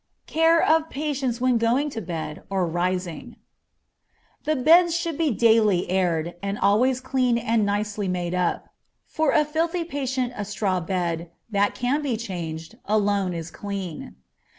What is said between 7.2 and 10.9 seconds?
and nicely made up; for a filthy patient a straw